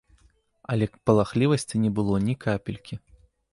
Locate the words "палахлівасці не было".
1.09-2.15